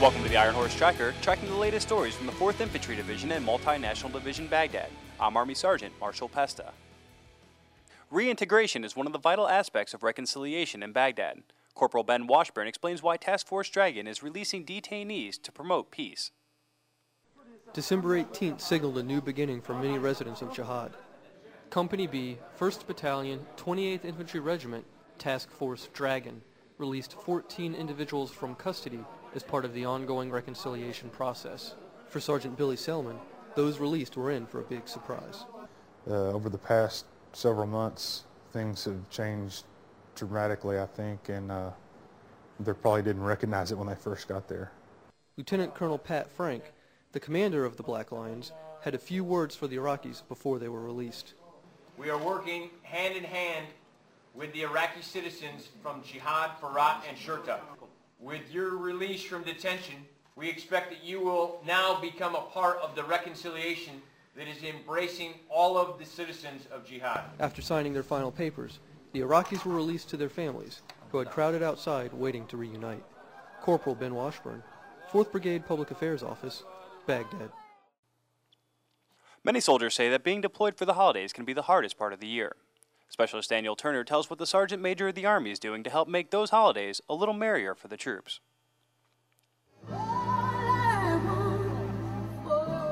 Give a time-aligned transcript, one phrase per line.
[0.00, 3.32] Welcome to the Iron Horse Tracker, tracking the latest stories from the 4th Infantry Division
[3.32, 4.88] and Multinational Division Baghdad.
[5.20, 6.72] I'm Army Sergeant Marshall Pesta.
[8.10, 11.42] Reintegration is one of the vital aspects of reconciliation in Baghdad.
[11.74, 16.30] Corporal Ben Washburn explains why Task Force Dragon is releasing detainees to promote peace.
[17.74, 20.92] December 18th signaled a new beginning for many residents of Jihad.
[21.68, 24.86] Company B, 1st Battalion, 28th Infantry Regiment,
[25.18, 26.40] Task Force Dragon,
[26.78, 31.74] released 14 individuals from custody as part of the ongoing reconciliation process.
[32.08, 33.18] For Sergeant Billy Selman,
[33.54, 35.44] those released were in for a big surprise.
[36.08, 39.64] Uh, over the past several months, things have changed
[40.14, 41.70] dramatically, I think, and uh,
[42.58, 44.72] they probably didn't recognize it when they first got there.
[45.36, 46.72] Lieutenant Colonel Pat Frank,
[47.12, 48.52] the commander of the Black Lions,
[48.82, 51.34] had a few words for the Iraqis before they were released.
[51.96, 53.66] We are working hand in hand
[54.34, 57.60] with the Iraqi citizens from Jihad, Farat, and Shurta.
[58.20, 59.94] With your release from detention,
[60.36, 64.02] we expect that you will now become a part of the reconciliation
[64.36, 67.24] that is embracing all of the citizens of Jihad.
[67.38, 68.78] After signing their final papers,
[69.12, 73.02] the Iraqis were released to their families, who had crowded outside waiting to reunite.
[73.62, 74.62] Corporal Ben Washburn,
[75.10, 76.62] 4th Brigade Public Affairs Office,
[77.06, 77.50] Baghdad.
[79.42, 82.20] Many soldiers say that being deployed for the holidays can be the hardest part of
[82.20, 82.54] the year.
[83.10, 86.08] Specialist Daniel Turner tells what the Sergeant Major of the Army is doing to help
[86.08, 88.38] make those holidays a little merrier for the troops.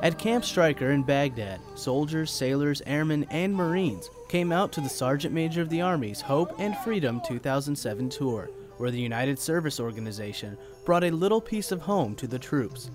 [0.03, 5.33] At Camp Stryker in Baghdad, soldiers, sailors, airmen, and Marines came out to the Sergeant
[5.33, 11.05] Major of the Army's Hope and Freedom 2007 tour, where the United Service Organization brought
[11.05, 12.91] a little piece of home to the troops.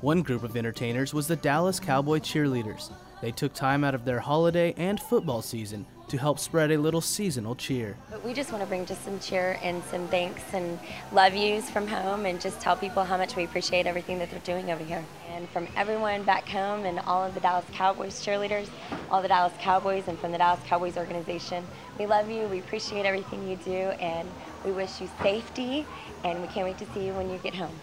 [0.00, 2.92] One group of entertainers was the Dallas Cowboy Cheerleaders.
[3.20, 7.00] They took time out of their holiday and football season to help spread a little
[7.00, 7.96] seasonal cheer.
[8.10, 10.78] But we just want to bring just some cheer and some thanks and
[11.12, 14.40] love yous from home and just tell people how much we appreciate everything that they're
[14.40, 15.04] doing over here.
[15.30, 18.68] And from everyone back home and all of the Dallas Cowboys cheerleaders,
[19.10, 21.64] all the Dallas Cowboys and from the Dallas Cowboys organization,
[21.98, 24.28] we love you, we appreciate everything you do, and
[24.64, 25.86] we wish you safety,
[26.24, 27.74] and we can't wait to see you when you get home.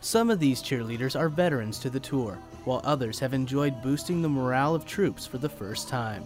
[0.00, 4.28] Some of these cheerleaders are veterans to the tour, while others have enjoyed boosting the
[4.28, 6.24] morale of troops for the first time.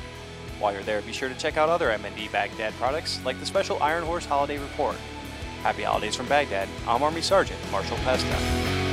[0.59, 3.83] While you're there, be sure to check out other MND Baghdad products like the special
[3.83, 4.97] Iron Horse Holiday Report.
[5.65, 6.69] Happy holidays from Baghdad.
[6.87, 8.84] I'm Army Sergeant Marshall Pesta.